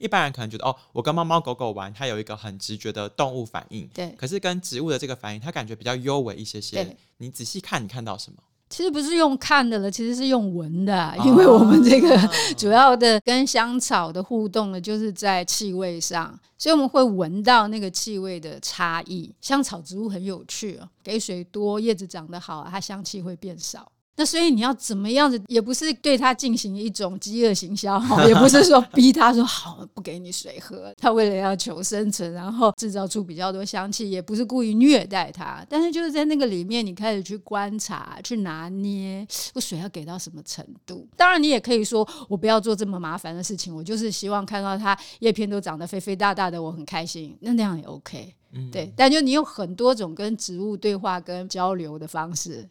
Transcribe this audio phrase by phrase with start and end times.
[0.00, 3.88] 一般人可能觉得哦，我跟猫猫狗狗玩，它有一个很直觉的动物反应。
[3.94, 4.10] 对。
[4.18, 6.82] 可是跟植物的这个反应，它感觉比较幽微一些些。
[6.82, 6.96] 对。
[7.18, 8.38] 你仔细看，你看到什么？
[8.70, 12.16] 其实不是用看的了，其实是用闻的，因为我们这个
[12.56, 19.34] 主要的跟香草的互动呢，就是在气味上，所以我们会闻到那个气味的差异。
[19.40, 23.90] 香草植物很有趣哦，给水多，叶子长得好，它香气会变少。
[24.20, 27.98] 那所以你要怎么样子，也不是对他进行一种饥饿行销，
[28.28, 41.08] 也不是说 逼他说好不给你水喝，他为了要求生存，然后制造出比较多香气，也不是故意虐待他，但是就是在那个里面，你开始去观察、去拿捏，我水要给到什么程度。
[41.16, 48.34] 当然，你也可以说我不要做这么麻烦的事情，我就是希望看到它叶片都长得肥肥大大的，我很开心，那那样也 OK。
[48.52, 48.92] 嗯，对。
[48.94, 52.68] 但就你有很多种跟植物对话跟交流的方式。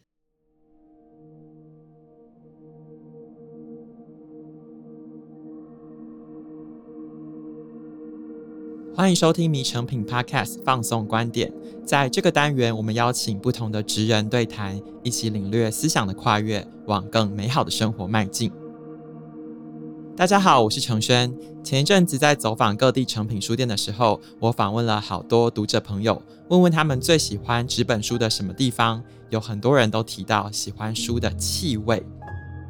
[9.00, 11.50] 欢迎收听《迷成品 Podcast》放送观点。
[11.86, 18.52] 在这个单元，我们邀请不同的职人对谈，一起领略思想的跨越，往更美好的生活迈进。
[20.14, 21.34] 大家好，我是承轩。
[21.64, 26.20] 前一阵子在走访各地成品书店的时候，我访问了好多读者朋友，
[26.50, 29.02] 问问他们最喜欢纸本书的什么地方。
[29.30, 32.04] 有很多人都提到喜欢书的气味。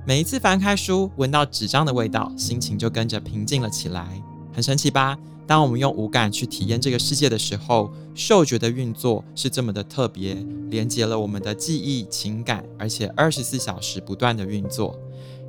[0.07, 4.23] 每一次翻开书，闻到纸张的味道，心情就跟着平静了起来。
[4.53, 5.19] 很神奇吧？
[5.47, 10.35] 当我们用五感去体验这个世界的时候，嗅觉的运作是这么的特别，
[10.69, 14.97] 连接了我们的记忆、情感，而且二十四小时不断的运作。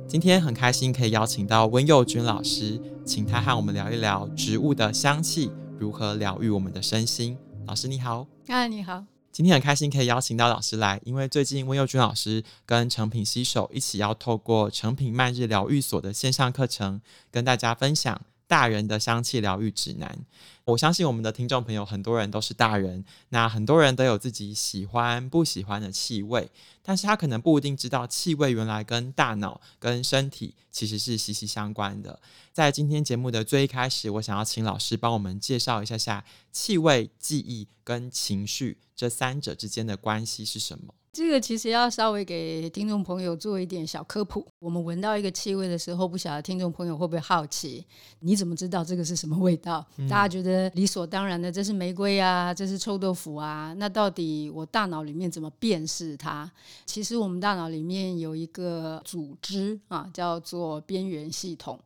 [0.08, 7.38] 今天很开心可以邀请到温佑君老师，请他和我们聊一聊植物的香气如何疗愈我们的身心。
[7.66, 18.20] 老师你好，啊你好，今天很开心可以邀请到老师来，因为最近温佑君老师跟成品洗手一起要透过成品慢日疗愈所的线上课程，跟大家分享。
[18.52, 20.26] 大人的香气疗愈指南，
[20.66, 26.50] 我相信我们的听众朋友很多人都是大人，那很多人都有自己喜欢不喜欢的气味，
[26.82, 32.20] 但是他可能不一定知道气味原来跟大脑跟身体其实是息息相关的。
[32.52, 40.92] 在今天节目的最一开始，我想要请老师帮我们介绍一下下气味、记忆跟情绪这三者之间的关系是什么。
[41.12, 44.46] 这个其实要稍微给听众朋友做一点小科普。
[44.58, 47.86] 我们闻到一个气味的时候，不晓得听众朋友会不会好奇，
[48.20, 49.86] 你怎么知道这个是什么味道？
[49.98, 53.74] 嗯、大家觉得理所当然的，这是玫瑰啊，这是臭豆腐啊。
[53.76, 56.50] 那到底我大脑里面怎么辨识它？
[56.86, 61.78] 其实我们大脑里面有一个组织啊，叫做边缘系统。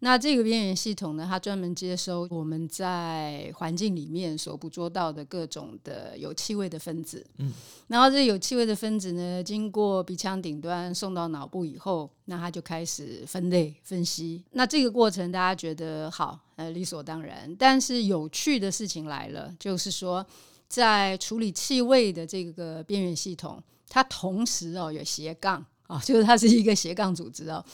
[0.00, 7.26] 那这个边缘系统呢，它专门接收我们在环境里面所捕捉到的各种的有气味的分子。
[7.38, 7.50] 嗯，
[7.88, 14.44] 然后这有气味的分子呢，经过鼻腔顶端送到脑部以后，那它就开始分类分析。
[14.52, 17.56] 那这个过程大家觉得好，呃，理所当然。
[17.58, 20.24] 但是有趣的事情来了，就是说，
[20.68, 27.64] 在处理气味的这个边缘系统，它同时哦有斜杠啊，就是它是一个斜杠组织哦。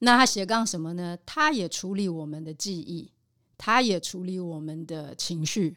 [0.00, 1.18] 那它斜杠什么呢？
[1.24, 3.10] 它也处理我们的记忆，
[3.56, 5.76] 它也处理我们的情绪，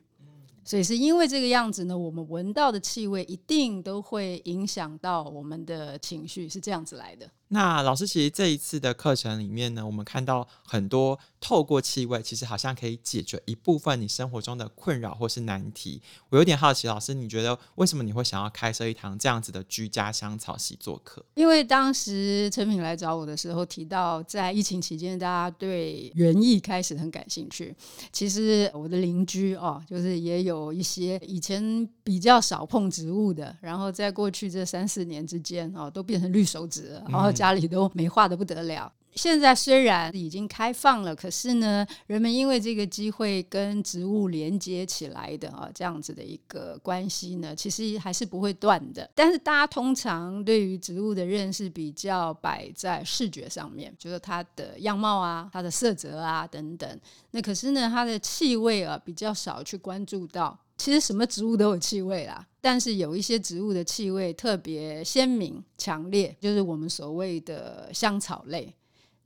[0.64, 7.30] 所以是因为这个样子呢，我们闻到的气味一定都会影响到我们的情绪，是这样子来的。
[7.52, 16.00] 那老师，其实这一次的课程里面呢，我们看到很多透过气味，其实好像可以解决一部分你生活中的困扰或是难题。
[16.30, 21.26] 我有点好奇，老师，你觉得为什么你会想要开设一堂这样子的居家香草习作课？
[21.34, 27.76] 因为当时陈品来找我的时候，提到在疫情期间，大家对园艺开始很感兴趣。
[28.12, 37.34] 其实我的邻居哦，就是也有一些以前比较少碰植物的，然后在过去这三四年之间哦，都变成绿手指了，然后。
[37.40, 38.92] 家里都美化的不得了。
[39.16, 49.10] 现在虽然已经开放了，可是呢，人们因为这个机会跟植物连接起来的啊，这样子的一个关系呢，其实还是不会断的。
[49.16, 57.00] 但是大家通常对于植物的认识比较摆在视觉上面，就是它的样貌啊、它的色泽啊等等。
[57.32, 60.58] 那可是呢，它的气味啊比较少去关注到。
[60.80, 68.74] 其实什么植物都有气味啦，但是有一些植物的气味特别鲜明、强烈，就是我们所谓的香草类。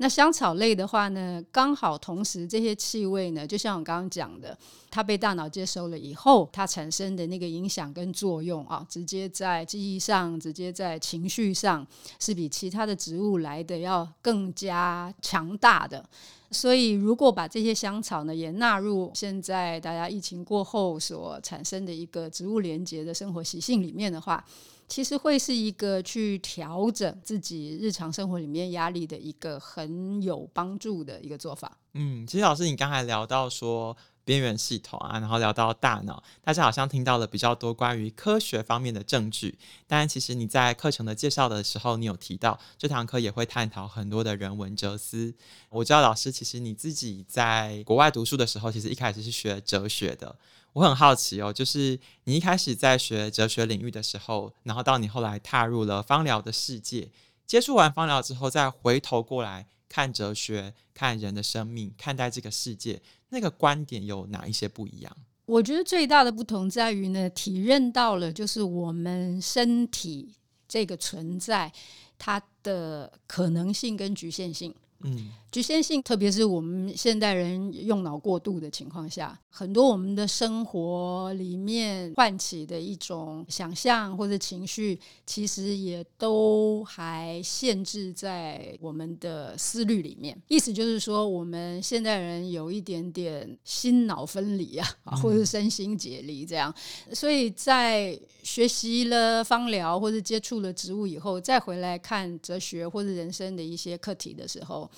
[0.03, 4.57] 那香草类的话呢，刚好同时这些气味呢，就像我刚刚讲的，
[4.91, 11.87] 它被大脑接收了以后，它产生的那个影响跟作用啊，直接在记忆上，直接在情绪上，
[12.19, 16.05] 是比其他的植物来的要更加强大的。
[16.51, 24.43] 所以，如果把这些香草呢也纳入现在大家疫情过后所产生的一个植物连结的生活习性里面的话，
[24.93, 31.79] 其实会是一个去调整自己日常生活里面压力的一个很有帮助的一个做法。
[31.95, 33.97] 嗯，其实老师，你刚才聊到说。
[34.25, 39.57] 边缘系统啊，然后聊到大脑，大家好像听到了比较多关于科学方面的证据。
[39.85, 45.33] 但其实你在课程的介绍的时候，你有提到这堂课也会探讨很多的人文哲思。
[45.69, 50.35] 我知道老师其实你自己在国外读书的时候，其实一开始是学哲学的。
[50.73, 57.11] 我很好奇哦，就是你一开始在学哲学领域的时候，然后到你后来踏入了芳疗的世界，
[57.45, 62.99] 接触完芳疗之后，再回头过来看哲学、看人的生命、看待这个世界。
[63.29, 65.17] 那个观点有哪一些不一样？
[65.45, 70.33] 我觉得最大的不同在于呢，体认到了就是我们身体
[70.67, 71.71] 这个存在
[72.17, 74.73] 它的可能性跟局限性。
[75.01, 75.31] 嗯。
[75.53, 90.35] 局限性，特别是我们现代人用脑过度的情况下，很多我们的生活里面唤起的一种想象或者情绪，其实也都还限制在我们的思虑里面。
[90.47, 94.87] 意思就是说，我们现代人有一点点心脑分离啊，
[95.21, 96.73] 或者是身心解离这样。
[97.11, 104.89] 所以在学习了芳疗或者接触了植物以后，再回来看哲学或者人生的一些课题的时候。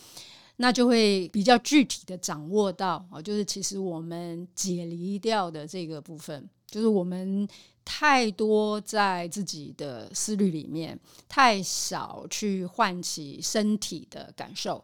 [0.57, 7.47] 那就会比较具体的掌握到啊，就是其实我们解离掉的这个部分，就是我们
[7.83, 14.83] 太多在自己的思虑里面，太少去唤起身体的感受。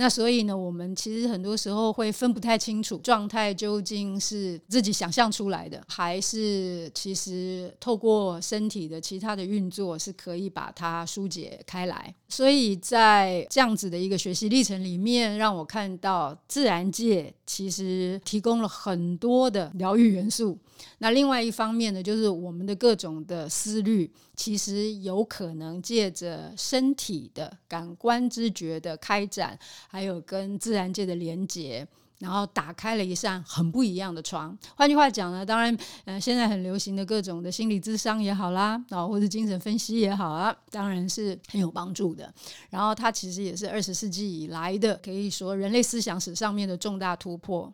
[0.00, 12.14] 那所以呢，我们其实很多时候会分不太清楚状态究竟是自己想象出来的，还是其实透过身体的其他的运作是可以把它疏解开来。
[12.28, 20.56] 所以在这样子的一个学习历程里面，让我看到自然界其实提供了很多的疗愈元素。
[20.98, 29.58] 那另外一方面呢，就是我们的各种的思虑，其实有可能借着身体的感官知觉的开展，
[29.88, 31.84] 还有跟自然界的连接，
[32.18, 34.56] 然后打开了一扇很不一样的窗。
[34.76, 42.32] 换句话讲呢，当然，呃，现在很流行的各种的心理智商也好啦，啊，或者精神分析也好啊，当然是很有帮助的。
[42.70, 47.72] 然后它其实也是二十世纪以来的，可以说人类思想史上面的重大突破。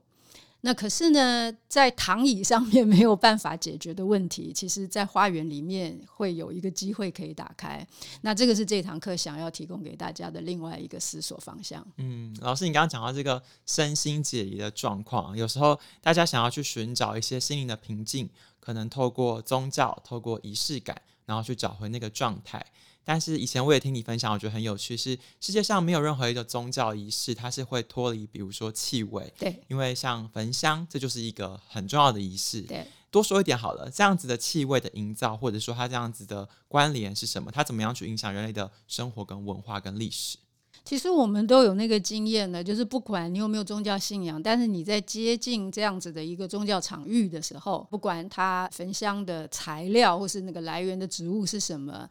[0.66, 7.86] 那可是呢，在躺椅上面没有办法解决的问题，其实，在花园里面会有一个机会可以打开。
[8.22, 11.86] 那这个是这堂课想要提供给大家的另外一个思索方向。
[11.98, 22.64] 嗯，老师，你刚刚讲到这个身心解离的状况，有时候大家想要去寻找一些心灵的平静，可能透过宗教、透过仪式感，然后去找回那个状态。
[23.04, 29.32] 但是以前我也听你分享，我觉得很有趣，是世界上没有任何一个宗教仪式，它是会脱离，比如说气味。
[29.38, 32.62] 对，因为像焚香，这就是一个很重要的仪式。
[32.62, 37.50] 对，多说一点好了，这样子的气味的营造，或者说它这样子的关联是什么？
[37.52, 40.38] 它怎么样去影响人类的生活、跟文化、跟历史？
[40.84, 52.08] 其实我们都有那个经验呢，就是不管你有没有宗教信仰，但是你在接近这样子的一个宗教场域的时候，不管它焚香的材料或是那个来源的植物是什么。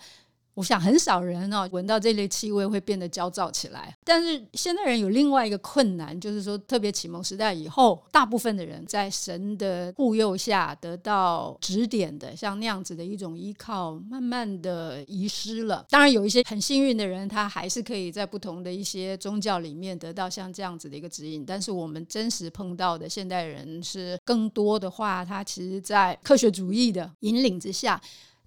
[0.55, 15.85] 我想很少人哦闻到这类气味会变得焦躁起来，但是现代人有另外一个困难，就是说特别启蒙时代以后，大部分的人在神的护佑下得到指点的，像那样子的一种依靠，慢慢的遗失了。
[15.89, 21.43] 当然有一些很幸运的人，他还是可以在不同的一些宗教里面得到像这样子的一个指引。
[21.45, 27.99] 但是我们真实碰到的现代人是更多的话，他其实在科学主义的引领之下。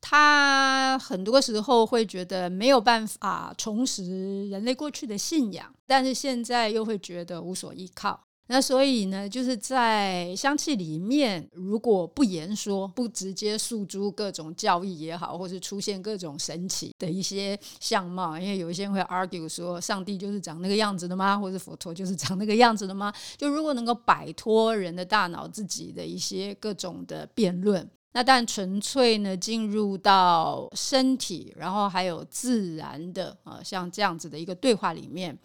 [0.08, 8.20] 他很多时候会觉得没有办法重拾人类过去的信仰，但是现在又会觉得无所依靠。
[8.46, 21.36] 那所以呢，就是在香气里面，如果不言说，不直接诉诸各种教义也好，或是出现各种神奇的一些相貌，因为有一些人会 argue 说，上帝就是长那个样子的吗？
[21.36, 23.12] 或者佛陀就是长那个样子的吗？
[23.36, 27.90] 就如果能够摆脱人的大脑自己的一些各种的辩论。
[28.16, 35.38] 那但纯粹呢，进入到身体，然后还有自然的啊，像这样子的一个对话里面，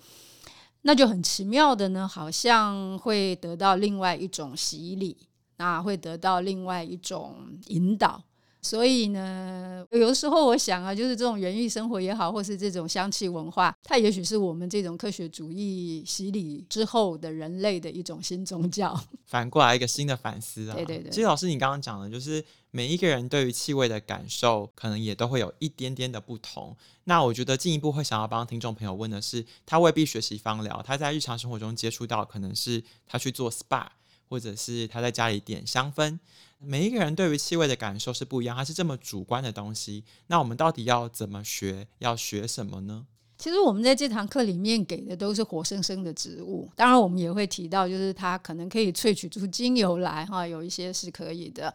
[0.84, 5.18] 那就很奇妙的呢，好像会得到另外一种洗礼，
[5.58, 8.24] 那会得到另外一种引导。
[8.62, 18.98] 所以呢，有的时候我想啊，就是这种园艺生活也好，或是这种香气文化，它也许是我们这种科学主义洗礼之后的人类的一种新宗教。
[19.26, 20.76] 反过来一个新的反思啊。
[20.76, 21.10] 对对对。
[21.10, 26.76] 其实老师你刚刚讲的，就是每一个人对于气味的感受，可能也都会有一点点的不同。
[27.06, 33.88] 那我觉得进一步会想要帮听众朋友问的是，他未必学习芳疗，他在日常生活中接触到，可能是他去做 SPA。
[34.30, 36.18] 或者是他在家里点香氛，
[36.64, 40.04] 每一个人对于气味的感受是不一样，它是这么主观的东西。
[40.28, 41.88] 那我们到底要怎么学？
[42.00, 43.06] 要学什么呢？
[43.38, 51.74] 其实我们在这堂课里面给的都是活生生的植物，当然我们也会提到，就是它可能可以萃取出精油来，哈，有一些是可以的。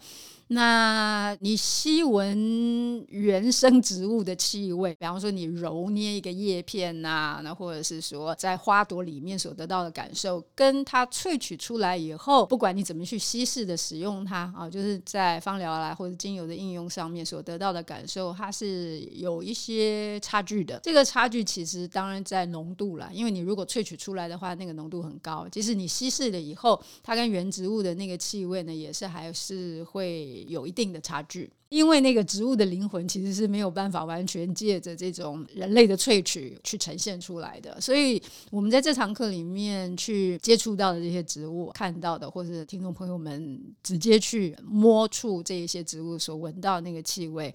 [0.48, 20.78] 那你吸闻原生植物的气味，比方说你揉捏一个叶片呐、那或者是说在花朵里面所得到的感受，跟它萃取出来以后，不管你怎么去稀释的使用它啊，就是在芳疗来或者精油的应用上面所得到的感受，它是有一些差距的。
[20.84, 30.35] 这个差距其实当然在浓度啦，因为你如果萃取出来的话，那个浓度很高，即使你稀释了以后，它跟原植物的那个气味呢，也是还是会。
[30.44, 37.80] 有一定的差距，因为那个植物的灵魂其实是没有办法完全借着这种人类的萃取去呈现出来的。
[37.80, 47.54] 所以，我们在这堂课里面去接触到的这些植物，看到的，或者听众朋友们直接去摸触这一些植物所闻到那个气味，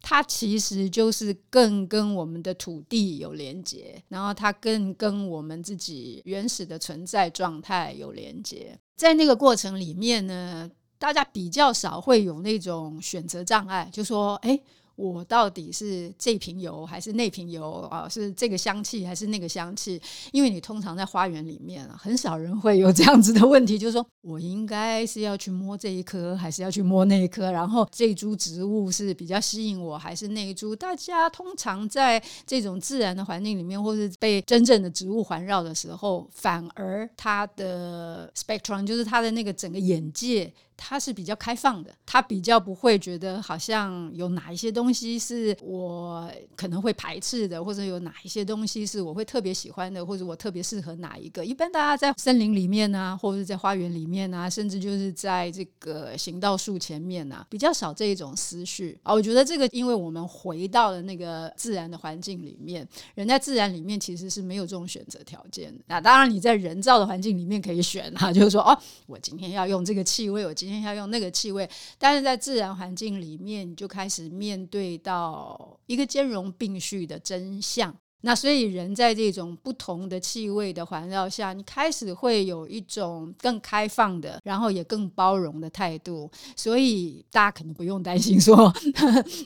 [0.00, 8.78] 它其实就是更跟我们的土地有连接，然后它更跟我们自己原始的存在状态有连接。
[8.96, 10.68] 在那个过程里面呢，
[10.98, 14.60] 大家比较少会有那种选择障碍，就说，哎。
[14.98, 18.08] 我到底是这瓶油还是那瓶油啊？
[18.08, 20.02] 是这个香气还是那个香气？
[20.32, 27.52] 因为你通常在花园里面啊，很少人会有这样子的问题，就是说我应该是要去摸这一颗，还是要去摸那一颗？
[27.52, 30.74] 然后这株植物是比较吸引我，还是那一株？
[30.74, 40.52] 大家通常在这种自然的环境里面，或是被真正的植物环绕的时候，反而它的 spectrum 就是它的那个整个眼界。
[40.80, 51.44] 他是比较开放的，他比较不会觉得好像有哪一些东西是我可能会排斥的，或者有哪一些东西是我会特别喜欢的，或者我特别适合哪一个。
[51.44, 59.12] 一般大家在森林里面啊，或者是在花园里面啊，甚至就是在这个行道树前面啊，比较少这一种思绪啊。
[59.12, 65.82] 我觉得这个，因为我们回到了那个自然的环境里面，人在自然里面其实是没有这种选择条件的。
[65.88, 70.67] 那当然你在人造的环境里面可以选啊，就是说哦，我今天要用这个气味，我今。
[70.68, 77.96] 今天要用那个气味，但是在自然环境里面，你就开始面对到一个兼容并蓄的真相。
[78.20, 86.28] 那所以人在这种不同的气味的环绕下，你开始会有一种更开放的，然后也更包容的态度。
[86.56, 88.74] 所以大家可能不用担心说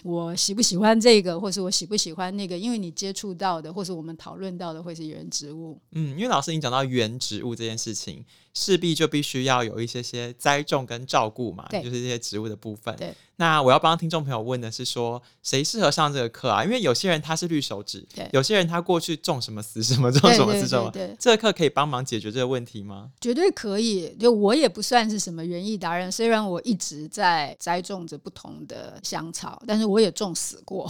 [0.02, 5.78] 我喜不喜欢这个，或是我喜不喜欢那个，因为你接触到的，或是我们讨论到的，会是原植物。
[5.90, 8.24] 嗯，因为老师已经讲到原植物这件事情。
[8.54, 12.94] 势必就必须要有一些些栽种跟照顾嘛，就是这些植物的部分。
[12.96, 16.62] 对，那我要帮听众朋友问的是说，谁适合上这个课啊？
[16.62, 20.90] 因为有些人他是绿手指，对，有些人他过去种什么死什么，种什么死什么。
[20.90, 23.10] 对，对，对，对，这个课可以帮忙解决这个问题吗？
[23.20, 24.14] 绝对可以。
[24.20, 30.88] 就我也不算是什么园艺达人，虽然我一直在栽种着不同的香草，但是我也种死过。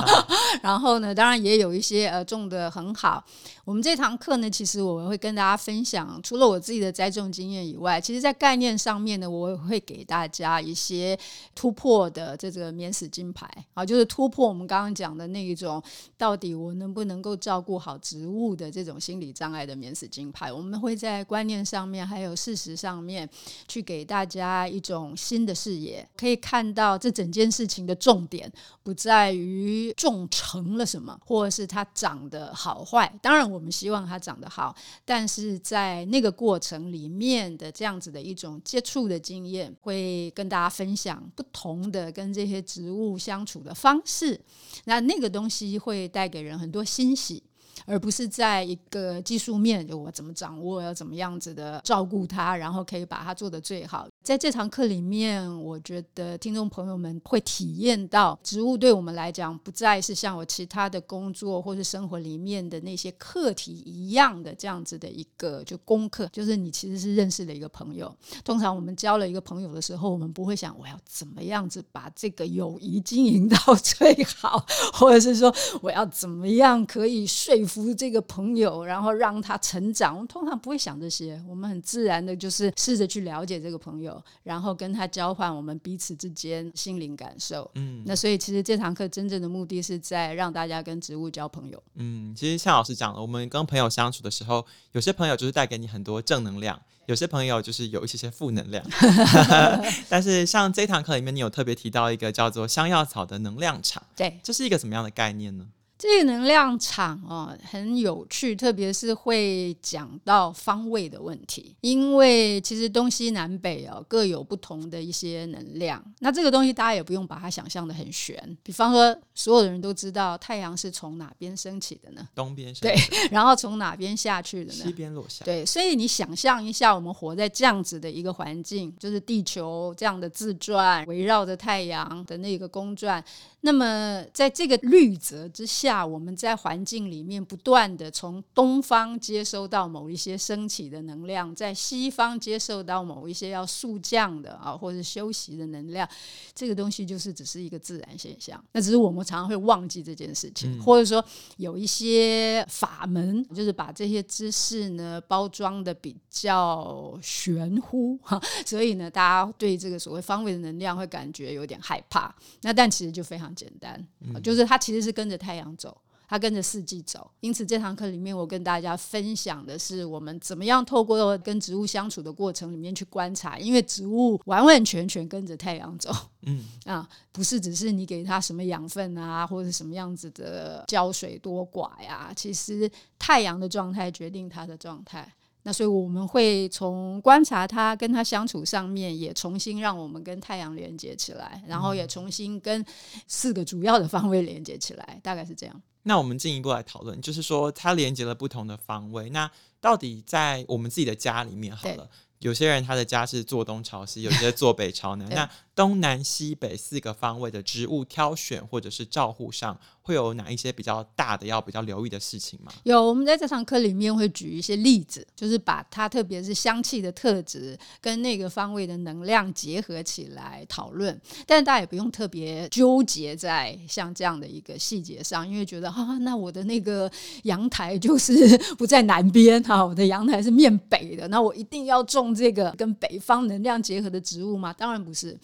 [0.62, 3.22] 然后呢，当然也有一些呃种的很好。
[3.64, 11.18] 我们这堂课呢，其实我们会跟大家分享，除了我自己的栽种经验以外，其实在概念上面呢，我也会给大家一些
[11.54, 15.82] 突破的这个免死金牌啊，就是突破我们刚刚讲的那一种，
[16.16, 20.52] 到底我能不能够照顾好植物的这种心理障碍的免死金牌。
[20.52, 23.28] 我们会在观念上面还有事实上面
[23.66, 33.44] 去给大家一种新的视野，可以看到这整件事情的重点不在于种成了什么，或者是它长得好坏，当然。
[33.44, 34.74] 我们希望它长得好，
[35.04, 44.40] 但是在那个过程里面的这样子的一种接触的经验，会跟大家分享不同的跟这些植物相处的方式。
[44.84, 47.42] 那那个东西会带给人很多欣喜。
[47.86, 54.06] 而不是在一个技术面，就我怎么掌握，要怎么样子的照顾它，然后可以把它做得最好。
[54.24, 68.10] 在这堂课里面，我觉得听众朋友们会体验到，植物对我们来讲，不再是像我其他的工作或是生活里面的那些课题一样的这样子的一个就功课，就是你其实是认识了一个朋友。
[68.42, 74.64] 通常我们交了一个朋友的时候，我们不会想我要怎么样子把这个友谊经营到 最好，
[74.94, 77.54] 或者是说我要怎么样可以说。
[77.66, 80.14] 服这个朋友，然后让他成长。
[80.14, 87.70] 我们通常不会想这些，我们很自然的就是试着去了解这个朋友，然后跟他交换我们彼此之间心灵感受。
[87.74, 91.82] 嗯，那所以其实这堂课真正的目的是在让大家跟植物交朋友。
[91.94, 98.84] 嗯，其实像老师讲了，我们跟朋友相处的时候，有些朋友就是带给你很多正能量，有些朋友就是有一些些负能量。
[100.08, 104.02] 但是像这堂课里面，你有特别提到一个叫做香药草的能量场。
[104.16, 105.66] 对，这是一个什么样的概念呢？
[105.96, 116.02] 这个能量场哦，很有趣，特别是会讲到方位的问题，因为其实东西南北哦各有不同的一些能量。
[116.18, 122.28] 那这个东西大家也不用把它想象的很玄，比方说，所有的人都知道太阳是从哪边升起的呢？
[122.34, 123.08] 东边升起。
[123.08, 124.84] 对， 然后从哪边下去的呢？
[124.84, 125.44] 西边落下。
[125.44, 133.24] 对，所以你想象一下，我们活在这样子的一个环境，就是地球这样的自转，围绕着太阳的那个公转。
[133.60, 146.08] 那么，在这个律则之下，我们在环境里面不断的从东方接收到某一些升起的能量，在西方接受到某一些要速降的啊，或者休息的能量。
[146.54, 151.24] 这个东西就是只是一个自然现象，那只是我们常常会忘记这件事情，或者说
[151.56, 162.34] 有一些法门，就是把这些知识呢包装的比较玄乎哈， 所以呢，大家对这个所谓方位的能量会感觉有点害怕。
[162.62, 163.54] 那但其实就非常。
[163.54, 164.04] 简单，
[164.42, 167.30] 就是它其实是跟着太阳走，它跟着四季走。
[167.40, 176.10] 因此这堂课里面，我跟大家分享的是我们怎么样透过跟植物相处的过程里面去观察，因为植物完完全全跟着太阳走。
[176.42, 185.32] 嗯 啊，不是只是你给它什么养分啊，或者什么样子的浇水多寡呀，其实太阳的状态决定它的状态。
[185.64, 192.84] 那所以我们会从观察他跟他相处上面，也重新让我们跟太阳连接起来，然后也重新跟
[193.26, 195.82] 四个主要的方位连接起来，大概是这样。
[196.02, 202.08] 那我们进一步来讨论，就是说它连接了不同的方位，那到底在我们自己的家里面好了，
[202.40, 209.78] 有些人他的家是坐东朝西，有些坐北朝南，那东南西北四个方位的植物挑选或者是照护上。
[210.06, 212.70] 会有哪一些比较大的要比较留意的事情吗？
[212.82, 221.18] 有，我们在这堂课里面会举一些例子，就是把它特别是香气的特质跟那个方位的能量结合起来讨论。
[221.46, 227.10] 但大家也不用特别纠结在像这样的一个细节上，因为觉得啊，那我的那个
[227.44, 234.70] 阳台就是不在南边哈，我的阳台是面北的，那我一定要种这个跟北方能量结合的植物吗？
[234.74, 235.34] 当然不是。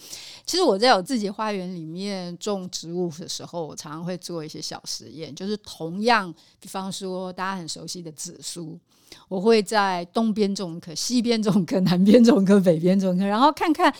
[0.45, 8.79] 其实我在我自己花园里面种植物的时候，我常常会做一些小实验，就是同样，比方说大家很熟悉的紫苏，
[9.29, 13.95] 我会在东边种一棵，西边种一棵，南边种一棵，北边种一棵，然后看看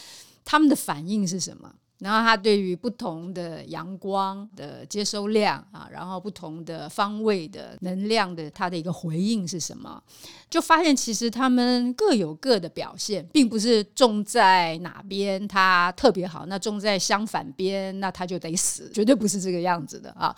[0.45, 1.75] 他们的反应是什么。
[2.01, 10.03] 然后它对于不同的阳光的接收量啊，然后不同的方位的能量的它的一个回应是什么，
[10.49, 20.35] 就发现其实它们各有各的表现，并不是种在哪边它特别好，那种在相反边那它就得死，绝对不是这个样子的啊。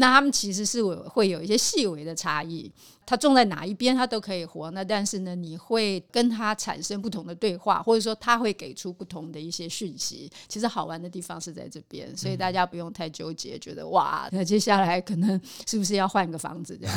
[0.00, 2.70] 那他们其实是会有一些细微的差异。
[3.04, 4.70] 它种在哪一边，它都可以活。
[4.72, 10.30] 那但是呢，你会跟它产生不同的对话，或者说它会给出不同的一些讯息。
[10.46, 16.96] 其实好玩的地方是在这边，所以大家不用太纠结，觉得哇，那接下来可能是不是要换个房子这样？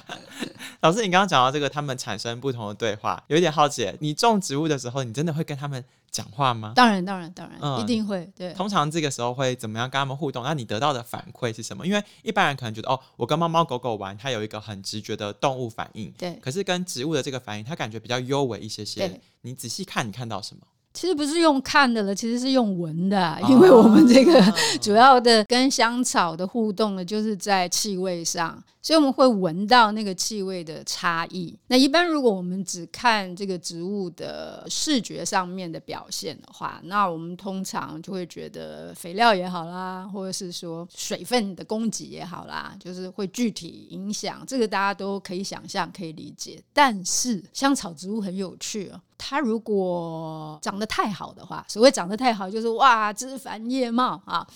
[0.80, 6.72] 老师，你刚刚讲到这个，他们产生不同的对话，有一点好奇，你种植物的时候，你真的会跟他们讲话吗？
[6.76, 8.30] 当然，当然，当然，嗯、一定会。
[8.36, 10.44] 对，通常这个时候会怎么样跟他们互动？
[10.44, 11.84] 那你得到的反馈是什么？
[11.84, 16.14] 因为一般人可能觉得，哦，我跟猫猫狗狗玩，它有一个很直觉的动物反应。
[16.16, 16.38] 对。
[16.40, 19.20] 可是跟植物的这个反应，它感觉比较幽微一些些。
[19.40, 20.62] 你仔细看，你看到什么？
[20.92, 24.40] 其实不是用看的了，其实是用闻的，因为我们这个
[24.80, 28.62] 主要的跟香草的互动呢，就是在气味上。
[28.84, 31.58] 所以我们会闻到那个气味的差异。
[31.68, 44.44] 那一般如果我们只看这个植物的视觉上面的表现的话，那我们通常就会觉得肥料也好啦，或者是说水分的供给也好啦，就是会具体影响。
[44.46, 46.62] 这个大家都可以想象，可以理解。
[46.74, 54.46] 但是香草植物很有趣哦，它如果长得太好的话，所谓长得太好，就是哇，枝繁叶茂啊。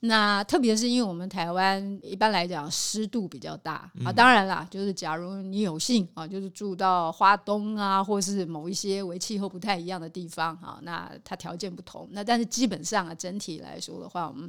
[0.00, 12.08] 那特别是因为我们台湾一般来讲湿度比较大啊，当然啦，就是假如你有幸啊，就是住到花东啊，或是某一些为气候不太一样的地方啊，那它条件不同。
[12.12, 14.48] 那但是基本上啊，整体来说的话，我们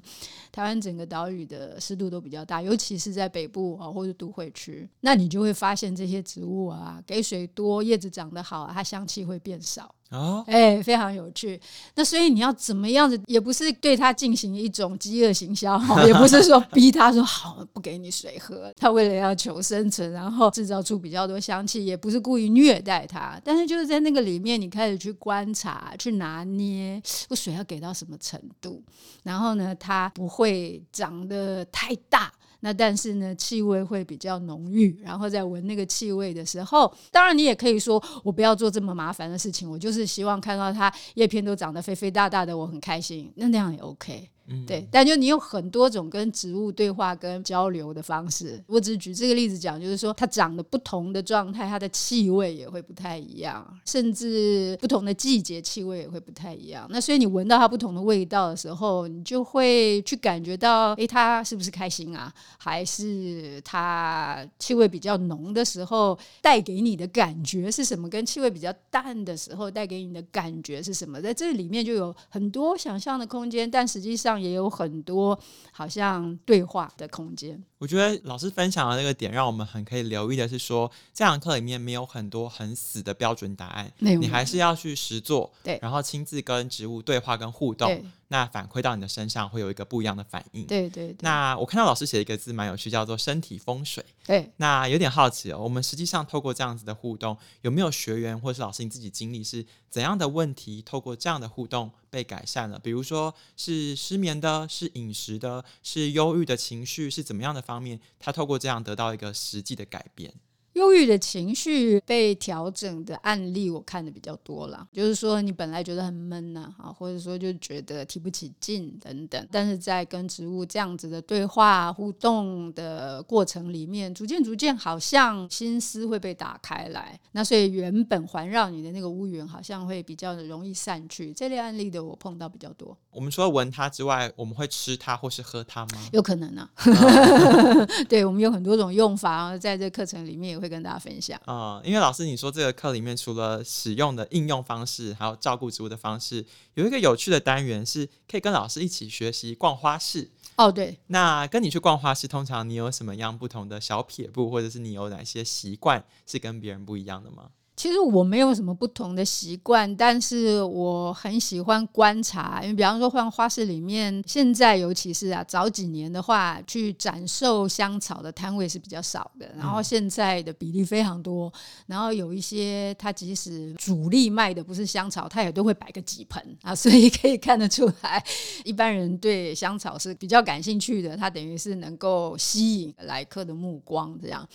[0.51, 9.95] 台湾整个岛屿的湿度都比较大，尤其是在北部啊，或者都会区，那你就会发现这些植物啊，给水多，叶子长得好，它香气会变少。
[10.11, 11.59] 哦，哎，非常有趣。
[11.95, 18.73] 那所以你要怎么样子，也不是对他进行一种饥饿行销， 也不是说逼他说好不给你水喝。
[18.75, 23.39] 他为了要求生存，然后制造出比较多香气，也不是故意虐待他。
[23.43, 28.83] 但是就是在那个里面，你开始去观察、去拿捏，我水要给到什么程度，
[29.21, 32.31] 然后呢，它不会长得太大。
[32.61, 44.29] 那但是呢，气味会比较浓郁，然后在闻那个气味的时候，当然你也可以说，我不要做这么麻烦的事情，我就是希望看到它叶片都长得肥肥大大的，我很开心，那那样也 OK。
[44.65, 44.87] 对。
[44.91, 48.61] 但就你有很多种跟植物对话跟交流的方式。
[48.67, 56.87] 我只举这个例子讲，就是说它长得不同的状态，它的气味也会不太一样，甚至不同的季节气味也会不太一样。
[56.89, 62.33] 那所以你闻到它不同的味道的时候，你就会去感觉到，诶，它是不是开心啊？
[62.57, 68.09] 还是它气味比较浓的时候带给你的感觉是什么？
[68.09, 71.21] 跟气味比较淡的时候带给你的感觉是什么？
[71.21, 75.39] 在这里面就有很多想象的空间，但实际上也有很多
[75.71, 77.61] 好像对话的空间。
[77.77, 88.03] 我觉得老师分享的那个点，让我们很可以留意的是说，这堂课里面没有很多很死的标准答案，你还是要去实做，对，然后亲自跟植物对话跟互动。
[88.29, 90.65] 那反馈到你的身上会有一个不一样的反应。
[90.65, 91.17] 对对对。
[91.21, 94.05] 那我看到老师写一个字蛮有趣，叫做身体风水。
[94.25, 94.51] 对。
[94.57, 102.79] 那有点好奇哦，我们实际上透过这样子的互动，有没有学员或是老师你自己经历是怎样的问题，透过这样的互动被改善了？
[102.79, 110.33] 比如说是失眠的，是饮食的，是忧郁的情绪，是怎么样的方面，他透过这样得到一个实际的改变。
[110.73, 114.87] 忧郁的情绪被调整的案例，我看的比较多了。
[114.93, 127.19] 就是说，你本来觉得很闷呐，啊，或者说就觉得提不起劲等等，但是在跟植物这样子的对话互动的过程里面，逐渐逐渐，好像心思会被打开来。
[127.31, 131.33] 那所以原本环绕你的那个乌云，好像会比较的容易散去。
[131.33, 132.97] 这类案例的我碰到比较多。
[133.11, 135.99] 我们除了闻它之外，我们会吃它或是喝它吗？
[136.13, 136.69] 有可能啊。
[136.77, 141.39] 哦、 对，我们有很多种用法，在这课程里面也会跟大家分享。
[141.45, 150.29] 啊、嗯，因为老师你说这个课里面除了使用的应用方式，还有照顾植物的方式，有一个有趣的单元是可以跟老师一起学习逛花市。
[150.57, 150.99] 哦，对。
[151.07, 157.51] 那跟你去逛花市，通常你有什么样不同的小撇步，或者是你有哪些习惯是跟别人不一样的吗？
[157.79, 162.59] 其实我没有什么不同的习惯，但是我很喜欢观察。
[162.61, 169.49] 因为比方说，像花市里面，现在尤其是啊，早几年的话，去展售香草的摊位是比较少的。
[169.57, 171.49] 然后现在的比例非常多。
[171.85, 178.21] 然后有一些，它即使主力卖的不是香草，它也都会摆个几盆啊， 所以可以看得出来，
[178.65, 181.15] 一般人对香草是比较感兴趣的。
[181.15, 184.45] 它等于是能够吸引来客的目光，这样。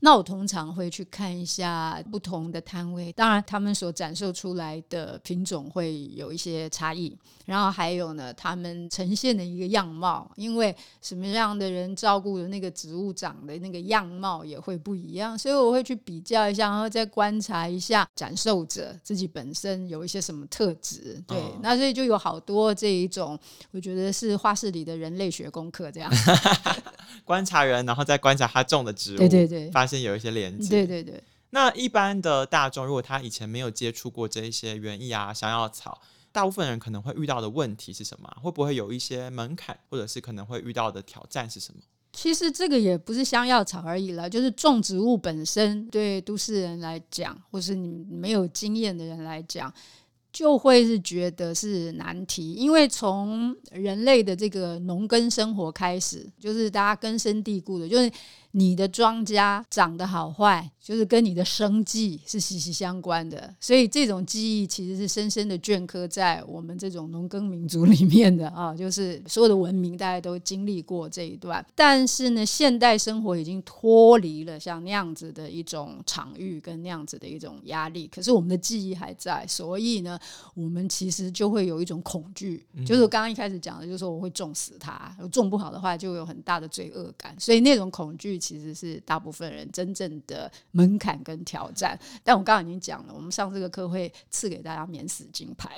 [0.00, 21.22] 那我通常会去看一下不同的摊位，当然他们所展示出来的品种会有一些差异，然后还有呢，他们呈现的一个样貌，因为什么样的人照顾的那个植物长的那个样貌也会不一样，所以我会去比较一下，然后再观察一下展售者自己本身有一些什么特质。
[21.26, 23.38] 对，哦、那所以就有好多这一种，
[23.70, 26.12] 我觉得是花市里的人类学功课这样，
[27.24, 29.70] 观察人，然后再观察他种的植物，对对对。
[29.70, 31.22] 发现有一些连接，对对对。
[31.50, 36.00] 那一般的大众，如果他以前没有接触过这一些园艺啊、香药草，
[36.36, 38.30] 大部分人可能会遇到的问题是什么？
[38.42, 41.80] 会不会有一些门槛，或者是可能会遇到的挑战是什么？
[42.12, 49.72] 其实这个也不是香药草而已了，就是种植物本身，对都市人来讲，或是你没有经验的人来讲，
[50.30, 52.52] 就会是觉得是难题。
[52.52, 58.12] 因为从人类的这个农耕生活开始，就是大家根深蒂固的，就是。
[58.58, 71.62] 你的庄稼长得好坏，就是跟你的生计是息息相关的，所以这种记忆其实是深深的镌刻在我们这种农耕民族里面的 啊，就是所有的文明大家都经历过这一段。
[71.74, 80.18] 但是呢，现代生活已经脱离了像那样子的一种场域跟那样子的一种压力，可是我们的记忆还在，所以呢，
[80.54, 88.40] 我们其实就会有一种恐惧，就是我刚刚一开始讲的，就是说我会种死它，种不好的话就有很大的罪恶感，所以那种恐惧。
[88.46, 95.76] 其实是大部分人真正的门槛跟挑战，但我刚刚已经讲了，我们上这个课会赐给大家免死金牌。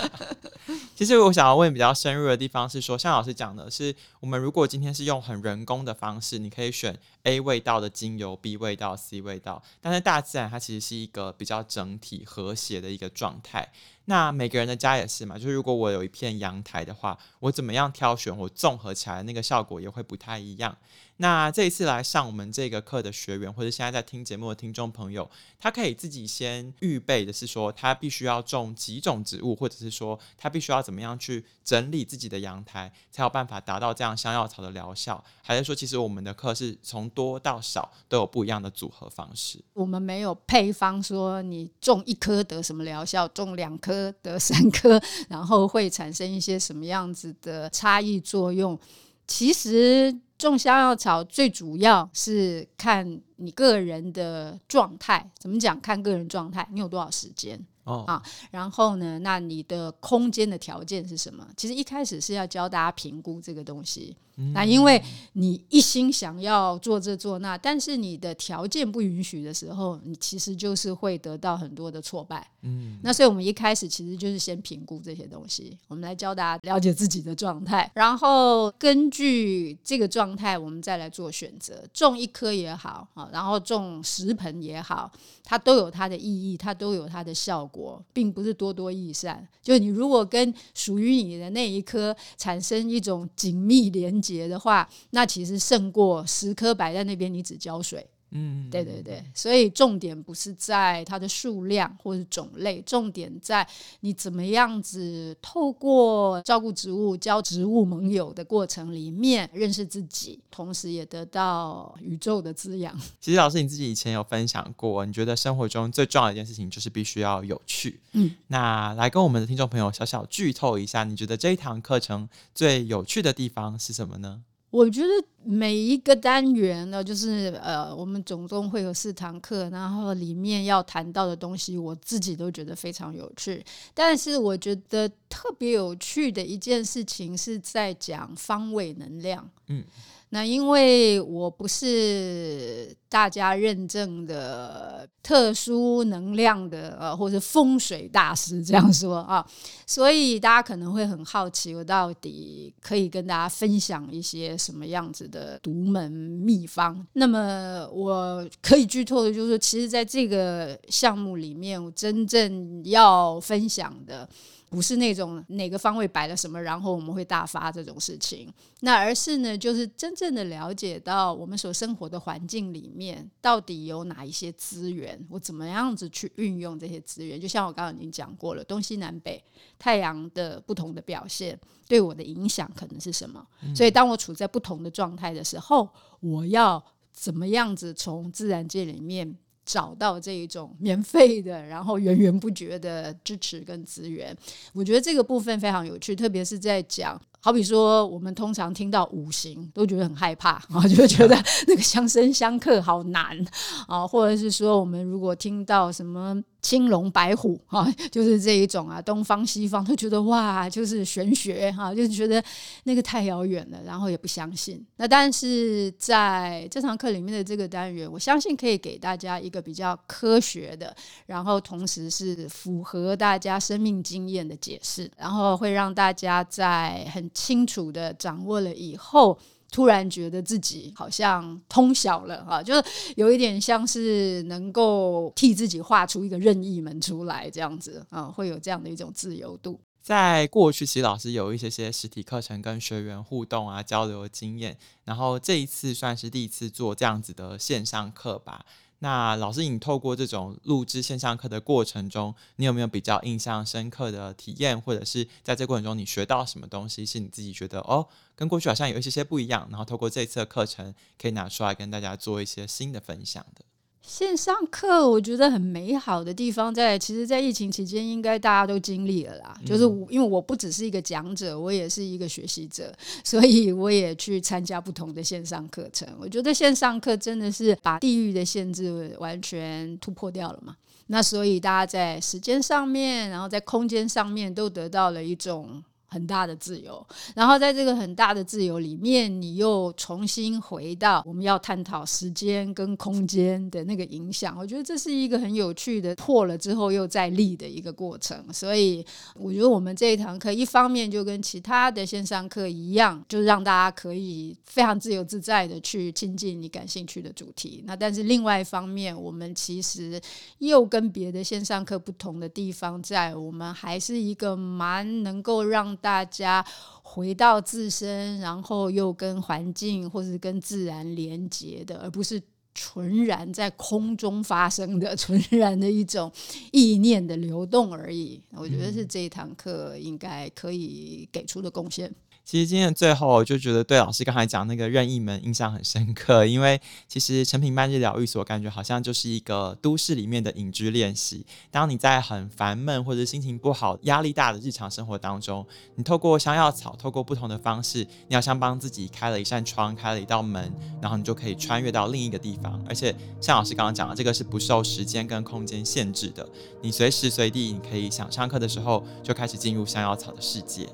[0.94, 13.72] 其实我想要问比较深入的地方是说，像老师讲的是，我们如果今天是用很人工的方式，你可以选 A 味道的精油，B 味道，C 味道，但是大自然它其实是一个比较整体和谐的一个状态。
[14.10, 20.76] 那每个人的家也是嘛，就是如果我有一片阳台的话，我怎么样挑选，我综合起来那个效果也会不太一样。
[21.18, 35.22] 那这一次来上我们这个课的学员，或者现在在听节目的听众朋友，他可以自己先预备的是说，他必须要种几种植物，或者是说他必须要怎么样去整理自己的阳台，才有办法达到这样香药草的疗效？
[35.42, 39.62] 还是说，其实我们的课是从多到少都有不一样的组合方式？
[39.74, 48.78] 我们没有配方说你种一颗得什么疗效，种两颗得三颗， 然后会产生一些什么样子的差异作用？
[49.26, 50.16] 其实。
[50.48, 55.78] 种香药草最主要是看你个人的状态，怎么讲？
[55.82, 57.62] 看个人状态，你有多少时间？
[57.84, 61.46] 哦啊，然后呢，那你的空间的条件是什么？
[61.58, 64.16] 其实一开始是要教大家评估这个东西。
[64.54, 65.02] 那因为
[65.34, 72.50] 你一心想要做这做那，但是你的条件不允许的时候，你其实就是会得到很多的挫败。
[72.62, 81.84] 嗯，那所以我们一开始其实就是先评估这些东西，我们来教大家了解自己的状态，然后根据这个状态，我们再来做选择。
[81.92, 85.12] 种一棵也好啊，然后种十盆也好，
[85.44, 89.46] 它都有它的意义，它都有它的效果，并不是多多益善。
[89.62, 94.30] 就你如果跟属于你的那一棵产生一种紧密连接。
[94.30, 98.06] 节的话，那其实胜过十颗摆在那边，你只浇水。
[98.32, 103.66] 嗯，对对对，所以重点不是在它的数量或者种类，重点在
[104.00, 112.96] 你怎么样子透过照顾植物、交植物盟友的过程里面认识自己，同时也得到宇宙的滋养。
[113.20, 118.00] 其实老师你自己以前有分享过，你觉得生活中最重要的一件事情就是必须要有趣。
[118.12, 124.42] 嗯，那来跟我们的听众朋友小小剧透一下，你觉得这一堂课程最有趣的地方是什么呢？
[124.70, 125.08] 我觉得
[125.42, 133.64] 每一个单元呢，就是呃，我们总共会有四堂课，然后里面要谈到的东西，我自己都觉得非常有趣。
[133.92, 139.50] 但是我觉得特别有趣的一件事情是在讲方位能量。
[139.66, 139.84] 嗯。
[140.32, 149.44] 那因为我不是大家认证的特殊能量的呃，或者风水大师这样说啊，
[149.86, 157.04] 所以大家可能会很好奇，我到底可以跟大家分享一些什么样子的独门秘方。
[157.14, 164.28] 那么我可以剧透的就是说，其实在这个项目里面，我真正要分享的。
[164.70, 168.48] 不是那种哪个方位摆了什么，然后我们会大发这种事情。
[168.82, 177.38] 那而是呢，就是真正的了解到我们所生活的环境里面到底有哪一些资源，我怎么样子去运用这些资源。
[177.40, 179.42] 就像我刚刚已经讲过了，东西南北
[179.76, 183.44] 太阳的不同的表现对我的影响可能是什么。
[183.74, 185.88] 所以当我处在不同的状态的时候，
[186.20, 186.80] 我要
[187.12, 189.36] 怎么样子从自然界里面。
[189.70, 194.36] 找到这一种免费的，然后源源不绝的支持跟资源，
[194.72, 201.36] 我觉得这个部分非常有趣，特别是在讲，好比说我们通常听到五行都觉得很害怕啊， 就觉得
[201.68, 203.38] 那个相生相克好难
[203.86, 206.42] 啊，或者是说我们如果听到什么。
[206.62, 212.42] 青龙白虎 哈，就是这一种啊，东方西方都觉得哇，就是玄学哈，就是觉得
[212.84, 214.84] 那个太遥远了，然后也不相信。
[214.96, 220.94] 那但是在这堂课里面的这个单元，我相信可以给大家一个比较科学的，
[221.26, 229.38] 然后同时是符合大家生命经验的解释，然后会让大家在很清楚的掌握了以后。
[229.70, 232.84] 突然觉得自己好像通晓了哈，就是
[233.16, 239.80] 有一点像是能够替自己画出一个任意门出来这样子啊，会有这样的一种自由度。
[240.02, 248.64] 在过去，其实老师有一些些实体课程跟学员互动啊、交流的经验，然后这一次算是第一次做这样子的线上课吧。
[249.02, 263.64] 那老师，你透过这种录制线上课的过程中，你有没有比较印象深刻的体验，或者是在这过程中你学到什么东西，是你自己觉得哦，跟过去好像有一些些不一样，然后透过这次的课程可以拿出来跟大家做一些新的分享的？
[264.02, 269.54] 线上课我觉得很美好的地方在，其实，在疫情期间，应该大家都经历了啦。
[269.64, 276.08] 就是因为我不只是一个讲者，我也是一个学习者， 所以我也去参加不同的线上课程。
[276.18, 280.74] 我觉得线上课真的是把地域的限制完全突破掉了嘛。
[281.06, 285.82] 那所以大家在时间上面，然后在空间上面，都得到了一种。
[286.10, 294.56] 很大的自由，然后在这个很大的自由里面，你又重新回到我们要探讨时间跟空间的那个影响。
[294.58, 298.44] 我觉得这是一个很有趣的破了之后又再立的一个过程。
[298.52, 299.04] 所以
[299.36, 307.84] 我觉得我们这一堂课，一方面就跟其他的线上课一样，就是让大家可以非常自由自在的去亲近你感兴趣的主题。
[307.86, 310.20] 那但是另外一方面，我们其实
[310.58, 316.64] 又跟别的线上课不同的地方，在我们还是一个蛮能够让大家
[317.02, 322.40] 回到自身，然后又跟环境或是跟自然连接的，而不是
[322.74, 326.30] 纯然在空中发生的、 纯然的一种
[326.72, 328.40] 意念的流动而已。
[328.52, 332.12] 我觉得是这一堂课应该可以给出的贡献。
[332.50, 341.46] 其实今天最后，我就觉得对老师刚才讲那个任意门印象很深刻，因为其实成品半日疗愈所感觉好像就是一个都市里面的隐居练习。
[341.70, 352.84] 当你在很烦闷或者心情不好、压力大的日常生活当中，你透过香药草，透过不同的方式，你好像帮自己开了一扇窗，开了一道门，然后你就可以穿越到另一个地方。
[352.88, 356.44] 而且像老师刚刚讲的，这个是不受时间跟空间限制的，
[356.82, 360.88] 你随时随地你可以想上课的时候就开始进入香药草的世界。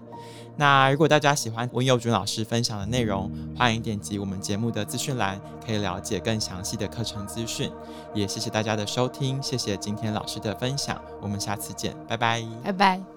[0.57, 7.71] 那如果大家喜欢温佑君老师分享的内容，欢迎点击我们节目的资讯栏，可以了解更详细的课程资讯。
[8.14, 13.16] 也谢谢大家的收听，谢谢今天老师的分享，我们下次见，拜拜，拜拜。